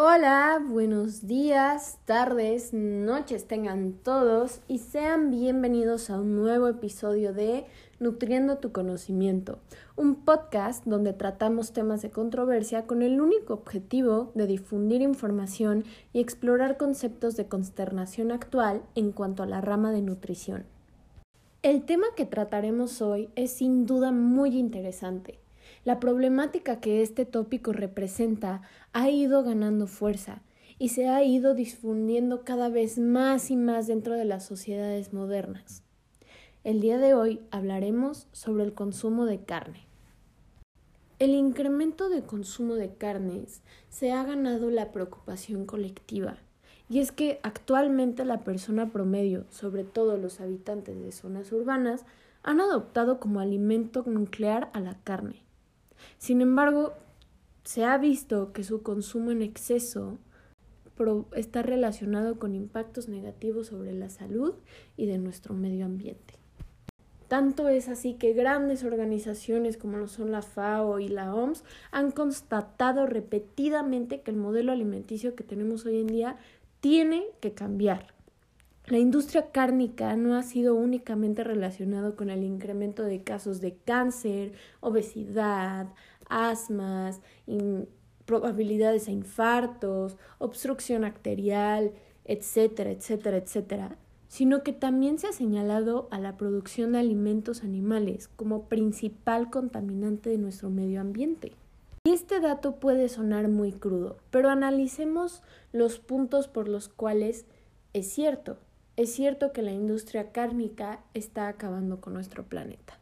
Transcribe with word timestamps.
Hola, 0.00 0.64
buenos 0.64 1.26
días, 1.26 1.98
tardes, 2.04 2.72
noches 2.72 3.48
tengan 3.48 3.94
todos 3.94 4.60
y 4.68 4.78
sean 4.78 5.32
bienvenidos 5.32 6.08
a 6.08 6.20
un 6.20 6.36
nuevo 6.36 6.68
episodio 6.68 7.32
de 7.32 7.66
Nutriendo 7.98 8.58
tu 8.58 8.70
conocimiento, 8.70 9.58
un 9.96 10.14
podcast 10.24 10.84
donde 10.84 11.14
tratamos 11.14 11.72
temas 11.72 12.00
de 12.00 12.10
controversia 12.10 12.86
con 12.86 13.02
el 13.02 13.20
único 13.20 13.54
objetivo 13.54 14.30
de 14.36 14.46
difundir 14.46 15.02
información 15.02 15.82
y 16.12 16.20
explorar 16.20 16.76
conceptos 16.76 17.34
de 17.34 17.48
consternación 17.48 18.30
actual 18.30 18.82
en 18.94 19.10
cuanto 19.10 19.42
a 19.42 19.46
la 19.46 19.60
rama 19.60 19.90
de 19.90 20.02
nutrición. 20.02 20.64
El 21.62 21.82
tema 21.82 22.06
que 22.16 22.24
trataremos 22.24 23.02
hoy 23.02 23.30
es 23.34 23.50
sin 23.50 23.84
duda 23.84 24.12
muy 24.12 24.56
interesante 24.56 25.40
la 25.84 26.00
problemática 26.00 26.80
que 26.80 27.02
este 27.02 27.24
tópico 27.24 27.72
representa 27.72 28.62
ha 28.92 29.08
ido 29.10 29.42
ganando 29.42 29.86
fuerza 29.86 30.42
y 30.78 30.90
se 30.90 31.08
ha 31.08 31.22
ido 31.24 31.54
difundiendo 31.54 32.44
cada 32.44 32.68
vez 32.68 32.98
más 32.98 33.50
y 33.50 33.56
más 33.56 33.86
dentro 33.86 34.14
de 34.14 34.24
las 34.24 34.44
sociedades 34.46 35.12
modernas. 35.12 35.82
El 36.64 36.80
día 36.80 36.98
de 36.98 37.14
hoy 37.14 37.40
hablaremos 37.50 38.26
sobre 38.32 38.64
el 38.64 38.74
consumo 38.74 39.24
de 39.24 39.44
carne. 39.44 39.86
El 41.18 41.30
incremento 41.30 42.08
de 42.08 42.22
consumo 42.22 42.74
de 42.74 42.94
carnes 42.94 43.62
se 43.88 44.12
ha 44.12 44.22
ganado 44.22 44.70
la 44.70 44.92
preocupación 44.92 45.66
colectiva, 45.66 46.36
y 46.88 47.00
es 47.00 47.10
que 47.10 47.40
actualmente 47.42 48.24
la 48.24 48.44
persona 48.44 48.92
promedio, 48.92 49.44
sobre 49.50 49.82
todo 49.82 50.16
los 50.16 50.40
habitantes 50.40 51.00
de 51.00 51.10
zonas 51.10 51.50
urbanas, 51.50 52.04
han 52.44 52.60
adoptado 52.60 53.18
como 53.18 53.40
alimento 53.40 54.04
nuclear 54.06 54.70
a 54.74 54.80
la 54.80 54.94
carne. 55.02 55.42
Sin 56.18 56.40
embargo, 56.40 56.94
se 57.64 57.84
ha 57.84 57.98
visto 57.98 58.52
que 58.52 58.64
su 58.64 58.82
consumo 58.82 59.30
en 59.30 59.42
exceso 59.42 60.18
está 61.36 61.62
relacionado 61.62 62.38
con 62.38 62.54
impactos 62.54 63.08
negativos 63.08 63.68
sobre 63.68 63.92
la 63.92 64.10
salud 64.10 64.54
y 64.96 65.06
de 65.06 65.18
nuestro 65.18 65.54
medio 65.54 65.84
ambiente. 65.84 66.34
Tanto 67.28 67.68
es 67.68 67.88
así 67.88 68.14
que 68.14 68.32
grandes 68.32 68.84
organizaciones 68.84 69.76
como 69.76 69.98
lo 69.98 70.08
son 70.08 70.32
la 70.32 70.40
FAO 70.40 70.98
y 70.98 71.08
la 71.08 71.34
OMS 71.34 71.62
han 71.90 72.10
constatado 72.10 73.06
repetidamente 73.06 74.22
que 74.22 74.30
el 74.30 74.38
modelo 74.38 74.72
alimenticio 74.72 75.34
que 75.34 75.44
tenemos 75.44 75.84
hoy 75.84 76.00
en 76.00 76.06
día 76.06 76.36
tiene 76.80 77.26
que 77.40 77.52
cambiar. 77.52 78.17
La 78.88 78.96
industria 78.96 79.50
cárnica 79.50 80.16
no 80.16 80.34
ha 80.34 80.42
sido 80.42 80.74
únicamente 80.74 81.44
relacionado 81.44 82.16
con 82.16 82.30
el 82.30 82.42
incremento 82.42 83.02
de 83.02 83.22
casos 83.22 83.60
de 83.60 83.76
cáncer, 83.76 84.54
obesidad, 84.80 85.88
asmas, 86.30 87.20
probabilidades 88.24 89.06
a 89.08 89.10
infartos, 89.10 90.16
obstrucción 90.38 91.04
arterial, 91.04 91.92
etcétera, 92.24 92.90
etcétera, 92.90 93.36
etcétera, 93.36 93.98
sino 94.26 94.62
que 94.62 94.72
también 94.72 95.18
se 95.18 95.26
ha 95.26 95.32
señalado 95.32 96.08
a 96.10 96.18
la 96.18 96.38
producción 96.38 96.92
de 96.92 97.00
alimentos 97.00 97.64
animales 97.64 98.28
como 98.36 98.68
principal 98.70 99.50
contaminante 99.50 100.30
de 100.30 100.38
nuestro 100.38 100.70
medio 100.70 101.02
ambiente. 101.02 101.52
Y 102.04 102.12
este 102.12 102.40
dato 102.40 102.76
puede 102.76 103.10
sonar 103.10 103.48
muy 103.48 103.72
crudo, 103.72 104.16
pero 104.30 104.48
analicemos 104.48 105.42
los 105.72 105.98
puntos 105.98 106.48
por 106.48 106.68
los 106.68 106.88
cuales 106.88 107.44
es 107.92 108.10
cierto 108.10 108.56
es 108.98 109.12
cierto 109.12 109.52
que 109.52 109.62
la 109.62 109.70
industria 109.70 110.32
cárnica 110.32 110.98
está 111.14 111.46
acabando 111.46 112.00
con 112.00 112.14
nuestro 112.14 112.42
planeta. 112.42 112.98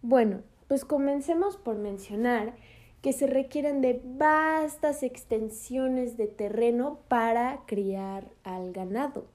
Bueno, 0.00 0.40
pues 0.66 0.86
comencemos 0.86 1.58
por 1.58 1.76
mencionar 1.76 2.54
que 3.02 3.12
se 3.12 3.26
requieren 3.26 3.82
de 3.82 4.00
vastas 4.02 5.02
extensiones 5.02 6.16
de 6.16 6.26
terreno 6.26 7.00
para 7.08 7.60
criar 7.66 8.30
al 8.44 8.72
ganado. 8.72 9.26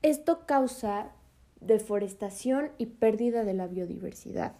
Esto 0.00 0.46
causa 0.46 1.10
deforestación 1.60 2.70
y 2.78 2.86
pérdida 2.86 3.42
de 3.42 3.54
la 3.54 3.66
biodiversidad. 3.66 4.54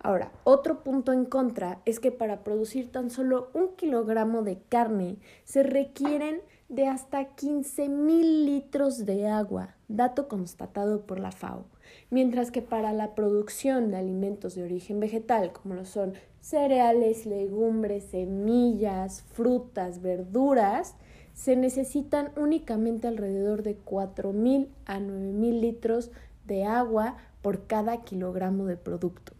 Ahora, 0.00 0.30
otro 0.44 0.84
punto 0.84 1.12
en 1.12 1.24
contra 1.24 1.80
es 1.84 1.98
que 1.98 2.12
para 2.12 2.44
producir 2.44 2.92
tan 2.92 3.10
solo 3.10 3.50
un 3.54 3.74
kilogramo 3.74 4.42
de 4.42 4.60
carne 4.68 5.16
se 5.42 5.64
requieren 5.64 6.42
de 6.68 6.86
hasta 6.86 7.24
15 7.34 7.88
mil 7.88 8.46
litros 8.46 9.04
de 9.04 9.28
agua, 9.28 9.74
dato 9.88 10.28
constatado 10.28 11.02
por 11.02 11.20
la 11.20 11.30
FAO, 11.30 11.64
mientras 12.10 12.50
que 12.50 12.62
para 12.62 12.92
la 12.92 13.14
producción 13.14 13.90
de 13.90 13.98
alimentos 13.98 14.54
de 14.54 14.64
origen 14.64 15.00
vegetal, 15.00 15.52
como 15.52 15.74
lo 15.74 15.84
son 15.84 16.14
cereales, 16.40 17.26
legumbres, 17.26 18.04
semillas, 18.04 19.22
frutas, 19.32 20.02
verduras, 20.02 20.96
se 21.34 21.56
necesitan 21.56 22.30
únicamente 22.36 23.08
alrededor 23.08 23.62
de 23.62 23.76
4.000 23.78 24.68
a 24.86 24.98
9.000 25.00 25.60
litros 25.60 26.10
de 26.46 26.64
agua 26.64 27.16
por 27.42 27.66
cada 27.66 28.02
kilogramo 28.02 28.66
de 28.66 28.76
producto. 28.76 29.32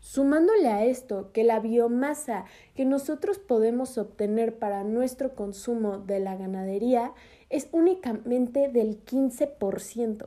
Sumándole 0.00 0.68
a 0.68 0.84
esto 0.84 1.32
que 1.32 1.44
la 1.44 1.60
biomasa 1.60 2.44
que 2.74 2.84
nosotros 2.84 3.38
podemos 3.38 3.98
obtener 3.98 4.58
para 4.58 4.84
nuestro 4.84 5.34
consumo 5.34 5.98
de 5.98 6.20
la 6.20 6.36
ganadería 6.36 7.12
es 7.50 7.68
únicamente 7.72 8.68
del 8.68 9.04
15%. 9.04 10.26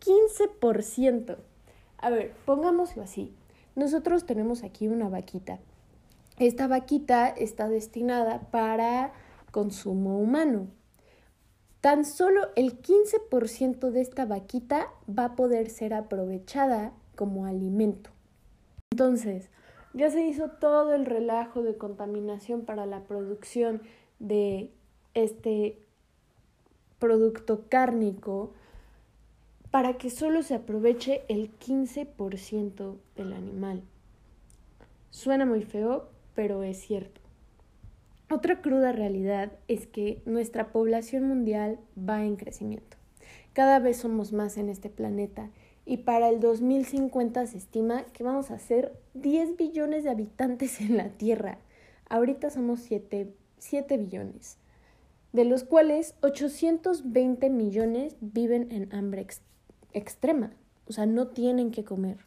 15%. 0.00 1.36
A 1.98 2.10
ver, 2.10 2.32
pongámoslo 2.44 3.02
así. 3.02 3.34
Nosotros 3.74 4.26
tenemos 4.26 4.62
aquí 4.62 4.88
una 4.88 5.08
vaquita. 5.08 5.58
Esta 6.38 6.66
vaquita 6.66 7.28
está 7.28 7.68
destinada 7.68 8.50
para 8.50 9.12
consumo 9.50 10.18
humano. 10.18 10.68
Tan 11.80 12.04
solo 12.04 12.48
el 12.56 12.82
15% 12.82 13.90
de 13.90 14.00
esta 14.00 14.26
vaquita 14.26 14.88
va 15.08 15.26
a 15.26 15.36
poder 15.36 15.70
ser 15.70 15.94
aprovechada 15.94 16.92
como 17.14 17.46
alimento. 17.46 18.10
Entonces, 18.96 19.50
ya 19.92 20.10
se 20.10 20.26
hizo 20.26 20.48
todo 20.48 20.94
el 20.94 21.04
relajo 21.04 21.62
de 21.62 21.76
contaminación 21.76 22.62
para 22.62 22.86
la 22.86 23.00
producción 23.00 23.82
de 24.20 24.70
este 25.12 25.78
producto 26.98 27.66
cárnico 27.68 28.54
para 29.70 29.98
que 29.98 30.08
solo 30.08 30.42
se 30.42 30.54
aproveche 30.54 31.24
el 31.28 31.50
15% 31.58 32.96
del 33.16 33.34
animal. 33.34 33.82
Suena 35.10 35.44
muy 35.44 35.62
feo, 35.62 36.08
pero 36.34 36.62
es 36.62 36.80
cierto. 36.80 37.20
Otra 38.30 38.62
cruda 38.62 38.92
realidad 38.92 39.52
es 39.68 39.86
que 39.86 40.22
nuestra 40.24 40.72
población 40.72 41.24
mundial 41.24 41.78
va 41.98 42.24
en 42.24 42.36
crecimiento. 42.36 42.96
Cada 43.52 43.78
vez 43.78 43.98
somos 43.98 44.32
más 44.32 44.56
en 44.56 44.70
este 44.70 44.88
planeta 44.88 45.50
y 45.86 45.98
para 45.98 46.28
el 46.28 46.40
2050 46.40 47.46
se 47.46 47.56
estima 47.56 48.02
que 48.12 48.24
vamos 48.24 48.50
a 48.50 48.58
ser 48.58 49.00
10 49.14 49.56
billones 49.56 50.02
de 50.02 50.10
habitantes 50.10 50.80
en 50.80 50.96
la 50.96 51.10
Tierra. 51.10 51.58
Ahorita 52.08 52.50
somos 52.50 52.80
7, 52.80 53.32
7 53.58 53.96
billones, 53.96 54.58
de 55.32 55.44
los 55.44 55.62
cuales 55.62 56.16
820 56.22 57.48
millones 57.50 58.16
viven 58.20 58.70
en 58.72 58.92
hambre 58.92 59.26
extrema, 59.92 60.52
o 60.88 60.92
sea, 60.92 61.06
no 61.06 61.28
tienen 61.28 61.70
que 61.70 61.84
comer. 61.84 62.18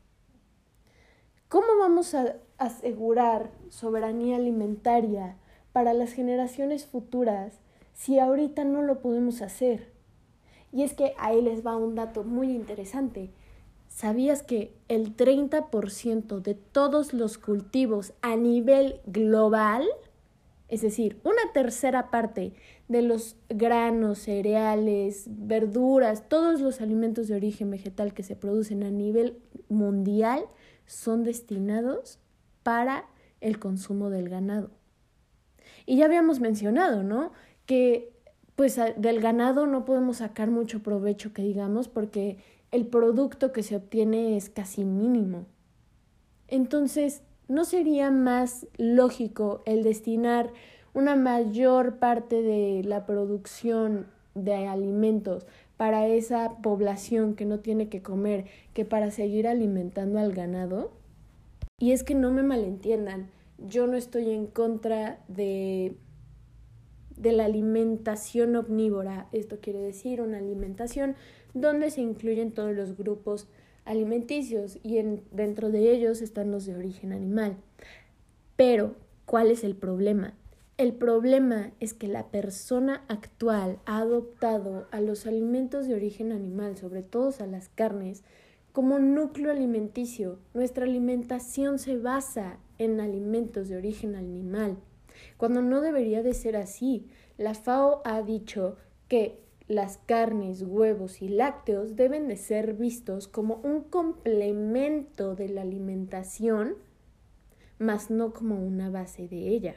¿Cómo 1.50 1.68
vamos 1.80 2.14
a 2.14 2.38
asegurar 2.58 3.52
soberanía 3.69 4.38
alimentaria 4.38 5.36
para 5.74 5.94
las 5.94 6.14
generaciones 6.14 6.86
futuras 6.86 7.59
si 7.94 8.19
ahorita 8.19 8.64
no 8.64 8.84
lo 8.84 9.02
podemos 9.02 9.42
hacer? 9.42 9.92
Y 10.72 10.84
es 10.84 10.94
que 10.94 11.14
ahí 11.18 11.42
les 11.42 11.66
va 11.66 11.75
un 11.75 11.96
dato 11.96 12.24
muy 12.24 12.52
interesante. 12.52 13.31
¿Sabías 13.89 14.44
que 14.44 14.71
el 14.88 15.18
30% 15.18 16.39
de 16.41 16.53
todos 16.53 17.13
los 17.13 17.38
cultivos 17.38 18.13
a 18.21 18.38
nivel 18.38 19.01
global, 19.06 19.83
es 20.69 20.81
decir, 20.81 21.19
una 21.24 21.51
tercera 21.53 22.09
parte 22.12 22.53
de 22.88 23.01
los 23.01 23.36
granos, 23.50 24.19
cereales, 24.19 25.25
verduras, 25.27 26.30
todos 26.30 26.62
los 26.62 26.80
alimentos 26.81 27.27
de 27.27 27.36
origen 27.36 27.71
vegetal 27.71 28.13
que 28.13 28.24
se 28.24 28.36
producen 28.36 28.83
a 28.83 28.91
nivel 28.91 29.39
mundial 29.68 30.45
son 30.85 31.24
destinados 31.24 32.19
para 32.63 33.06
el 33.42 33.59
consumo 33.59 34.09
del 34.12 34.30
ganado? 34.30 34.69
Y 35.85 35.97
ya 35.97 36.06
habíamos 36.06 36.39
mencionado, 36.39 37.03
¿no? 37.03 37.33
Que 37.65 38.13
pues 38.56 38.80
del 38.97 39.19
ganado 39.19 39.65
no 39.65 39.83
podemos 39.83 40.18
sacar 40.18 40.51
mucho 40.51 40.83
provecho 40.83 41.33
que 41.33 41.42
digamos 41.42 41.88
porque 41.88 42.38
el 42.71 42.88
producto 42.88 43.51
que 43.51 43.63
se 43.63 43.75
obtiene 43.75 44.38
es 44.38 44.50
casi 44.50 44.86
mínimo. 44.86 45.45
Entonces, 46.48 47.21
¿no 47.48 47.66
sería 47.66 48.12
más 48.12 48.68
lógico 48.77 49.62
el 49.66 49.83
destinar 49.83 50.51
una 50.94 51.16
mayor 51.16 51.98
parte 51.98 52.42
de 52.42 52.83
la 52.83 53.06
producción 53.06 54.07
de 54.36 54.68
alimentos 54.68 55.45
para 55.77 56.07
esa 56.07 56.57
población 56.62 57.36
que 57.36 57.45
no 57.45 57.60
tiene 57.60 57.89
que 57.89 58.01
comer 58.01 58.45
que 58.74 58.86
para 58.86 59.12
seguir 59.12 59.48
alimentando 59.48 60.19
al 60.19 60.33
ganado? 60.33 60.92
Y 61.80 61.92
es 61.92 62.04
que 62.04 62.16
no 62.16 62.31
me 62.31 62.44
malentiendan, 62.44 63.30
yo 63.57 63.88
no 63.88 63.95
estoy 63.95 64.31
en 64.31 64.48
contra 64.48 65.19
de 65.27 65.95
de 67.19 67.33
la 67.33 67.45
alimentación 67.45 68.56
omnívora. 68.56 69.27
Esto 69.31 69.60
quiere 69.62 69.80
decir 69.80 70.21
una 70.21 70.39
alimentación 70.39 71.16
donde 71.54 71.92
se 71.92 72.01
incluyen 72.01 72.51
todos 72.51 72.75
los 72.75 72.98
grupos 72.98 73.48
alimenticios 73.86 74.80
y 74.83 74.98
en, 74.98 75.24
dentro 75.31 75.69
de 75.69 75.92
ellos 75.92 76.21
están 76.21 76.51
los 76.51 76.66
de 76.66 76.75
origen 76.75 77.12
animal. 77.12 77.57
Pero, 78.56 78.95
¿cuál 79.25 79.51
es 79.51 79.63
el 79.63 79.75
problema? 79.75 80.33
El 80.77 80.94
problema 80.94 81.71
es 81.81 81.94
que 81.94 82.07
la 82.07 82.27
persona 82.27 83.04
actual 83.10 83.80
ha 83.86 84.00
adoptado 84.00 84.88
a 84.92 85.01
los 85.01 85.25
alimentos 85.25 85.88
de 85.88 85.95
origen 85.95 86.31
animal, 86.31 86.77
sobre 86.77 87.04
todo 87.04 87.33
a 87.39 87.48
las 87.48 87.68
carnes, 87.68 88.24
como 88.71 88.98
núcleo 88.98 89.51
alimenticio. 89.51 90.39
Nuestra 90.54 90.86
alimentación 90.86 91.80
se 91.80 91.98
basa 91.98 92.60
en 92.77 93.01
alimentos 93.01 93.68
de 93.68 93.75
origen 93.75 94.16
animal, 94.16 94.77
cuando 95.39 95.62
no 95.62 95.80
debería 95.80 96.21
de 96.21 96.33
ser 96.33 96.57
así. 96.57 97.07
La 97.38 97.53
FAO 97.53 98.01
ha 98.03 98.21
dicho 98.21 98.75
que 99.07 99.39
las 99.69 99.97
carnes, 100.00 100.63
huevos 100.63 101.21
y 101.21 101.30
lácteos 101.30 101.95
deben 101.95 102.27
de 102.27 102.36
ser 102.36 102.74
vistos 102.74 103.30
como 103.30 103.62
un 103.63 103.83
complemento 103.83 105.36
de 105.36 105.47
la 105.47 105.62
alimentación, 105.62 106.75
mas 107.77 108.12
no 108.12 108.33
como 108.33 108.62
una 108.62 108.89
base 108.89 109.30
de 109.30 109.47
ella. 109.47 109.75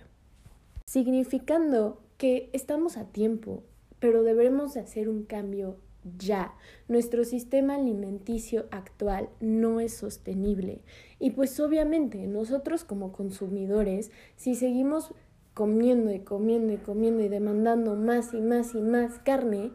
Significando 0.85 2.03
que 2.17 2.51
estamos 2.53 2.97
a 2.97 3.05
tiempo, 3.13 3.63
pero 4.01 4.25
debemos 4.25 4.75
de 4.75 4.81
hacer 4.81 5.09
un 5.09 5.23
cambio 5.23 5.77
ya. 6.19 6.57
Nuestro 6.89 7.23
sistema 7.23 7.77
alimenticio 7.77 8.67
actual 8.73 9.29
no 9.39 9.79
es 9.79 9.95
sostenible. 9.95 10.81
Y 11.21 11.31
pues 11.31 11.61
obviamente 11.61 12.27
nosotros 12.27 12.83
como 12.83 13.13
consumidores, 13.13 14.11
si 14.35 14.57
seguimos 14.57 15.15
comiendo 15.55 16.13
y 16.13 16.21
comiendo 16.21 16.73
y 16.73 16.79
comiendo 16.79 17.23
y 17.23 17.29
demandando 17.29 17.95
más 17.95 18.35
y 18.35 18.41
más 18.41 18.75
y 18.75 18.81
más 18.81 19.19
carne, 19.19 19.73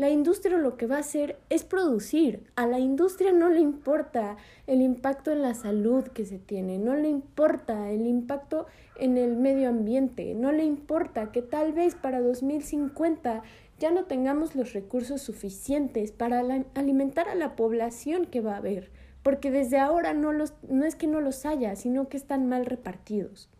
la 0.00 0.08
industria 0.08 0.56
lo 0.56 0.78
que 0.78 0.86
va 0.86 0.96
a 0.96 1.00
hacer 1.00 1.38
es 1.50 1.62
producir. 1.62 2.44
A 2.56 2.66
la 2.66 2.78
industria 2.78 3.32
no 3.32 3.50
le 3.50 3.60
importa 3.60 4.38
el 4.66 4.80
impacto 4.80 5.30
en 5.30 5.42
la 5.42 5.52
salud 5.52 6.04
que 6.04 6.24
se 6.24 6.38
tiene, 6.38 6.78
no 6.78 6.94
le 6.94 7.10
importa 7.10 7.90
el 7.90 8.06
impacto 8.06 8.64
en 8.98 9.18
el 9.18 9.36
medio 9.36 9.68
ambiente, 9.68 10.32
no 10.34 10.52
le 10.52 10.64
importa 10.64 11.32
que 11.32 11.42
tal 11.42 11.74
vez 11.74 11.96
para 11.96 12.22
2050 12.22 13.42
ya 13.78 13.90
no 13.90 14.04
tengamos 14.04 14.54
los 14.56 14.72
recursos 14.72 15.20
suficientes 15.20 16.12
para 16.12 16.42
alimentar 16.74 17.28
a 17.28 17.34
la 17.34 17.54
población 17.54 18.24
que 18.24 18.40
va 18.40 18.54
a 18.54 18.58
haber, 18.58 18.90
porque 19.22 19.50
desde 19.50 19.78
ahora 19.78 20.14
no, 20.14 20.32
los, 20.32 20.54
no 20.66 20.86
es 20.86 20.94
que 20.94 21.08
no 21.08 21.20
los 21.20 21.44
haya, 21.44 21.76
sino 21.76 22.08
que 22.08 22.16
están 22.16 22.48
mal 22.48 22.64
repartidos. 22.64 23.50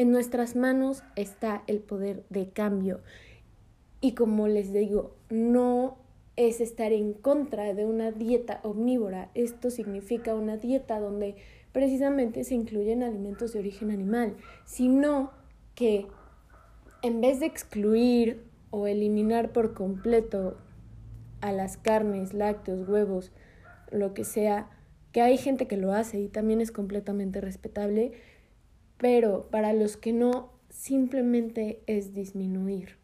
En 0.00 0.12
nuestras 0.12 0.56
manos 0.56 1.04
está 1.14 1.62
el 1.66 1.80
poder 1.80 2.24
de 2.30 2.48
cambio 2.48 3.02
y 4.00 4.12
como 4.12 4.48
les 4.48 4.72
digo, 4.72 5.14
no 5.28 5.98
es 6.36 6.62
estar 6.62 6.90
en 6.94 7.12
contra 7.12 7.74
de 7.74 7.84
una 7.84 8.10
dieta 8.10 8.60
omnívora. 8.62 9.30
Esto 9.34 9.68
significa 9.68 10.34
una 10.34 10.56
dieta 10.56 10.98
donde 11.00 11.36
precisamente 11.72 12.44
se 12.44 12.54
incluyen 12.54 13.02
alimentos 13.02 13.52
de 13.52 13.58
origen 13.58 13.90
animal, 13.90 14.36
sino 14.64 15.32
que 15.74 16.06
en 17.02 17.20
vez 17.20 17.40
de 17.40 17.44
excluir 17.44 18.42
o 18.70 18.86
eliminar 18.86 19.52
por 19.52 19.74
completo 19.74 20.56
a 21.42 21.52
las 21.52 21.76
carnes, 21.76 22.32
lácteos, 22.32 22.88
huevos, 22.88 23.32
lo 23.92 24.14
que 24.14 24.24
sea, 24.24 24.70
que 25.12 25.20
hay 25.20 25.36
gente 25.36 25.66
que 25.66 25.76
lo 25.76 25.92
hace 25.92 26.20
y 26.20 26.28
también 26.28 26.62
es 26.62 26.72
completamente 26.72 27.42
respetable, 27.42 28.12
pero 29.00 29.48
para 29.50 29.72
los 29.72 29.96
que 29.96 30.12
no, 30.12 30.52
simplemente 30.68 31.82
es 31.86 32.14
disminuir 32.14 33.00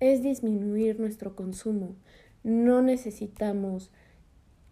es 0.00 0.22
disminuir 0.22 1.00
nuestro 1.00 1.34
consumo. 1.34 1.96
No 2.42 2.82
necesitamos 2.82 3.90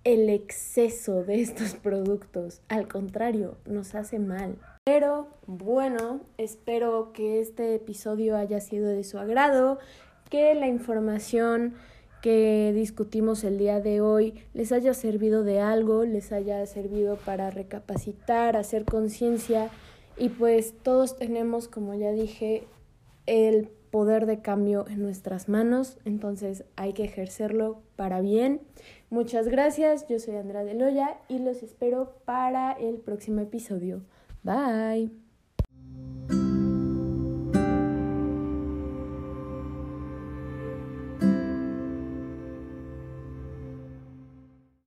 el 0.04 0.28
exceso 0.28 1.24
de 1.24 1.40
estos 1.40 1.74
productos, 1.74 2.60
al 2.68 2.88
contrario, 2.88 3.56
nos 3.66 3.94
hace 3.94 4.18
mal. 4.18 4.58
Pero 4.84 5.28
bueno, 5.46 6.20
espero 6.38 7.12
que 7.12 7.40
este 7.40 7.74
episodio 7.74 8.36
haya 8.36 8.60
sido 8.60 8.88
de 8.88 9.04
su 9.04 9.18
agrado, 9.18 9.78
que 10.28 10.54
la 10.54 10.66
información 10.66 11.74
que 12.20 12.72
discutimos 12.74 13.42
el 13.42 13.58
día 13.58 13.80
de 13.80 14.00
hoy 14.00 14.34
les 14.54 14.70
haya 14.72 14.92
servido 14.94 15.44
de 15.44 15.60
algo, 15.60 16.04
les 16.04 16.30
haya 16.32 16.64
servido 16.66 17.16
para 17.16 17.50
recapacitar, 17.50 18.56
hacer 18.56 18.84
conciencia 18.84 19.70
y 20.16 20.28
pues 20.28 20.74
todos 20.82 21.16
tenemos, 21.16 21.68
como 21.68 21.94
ya 21.94 22.12
dije, 22.12 22.66
el 23.26 23.68
poder 23.90 24.26
de 24.26 24.40
cambio 24.40 24.86
en 24.88 25.02
nuestras 25.02 25.48
manos, 25.48 25.98
entonces 26.04 26.64
hay 26.76 26.94
que 26.94 27.04
ejercerlo 27.04 27.82
para 27.96 28.20
bien. 28.20 28.60
Muchas 29.10 29.48
gracias, 29.48 30.08
yo 30.08 30.18
soy 30.18 30.36
Andrea 30.36 30.64
de 30.64 30.74
Loya 30.74 31.18
y 31.28 31.38
los 31.38 31.62
espero 31.62 32.14
para 32.24 32.72
el 32.72 32.96
próximo 32.96 33.40
episodio. 33.40 34.02
Bye. 34.42 35.21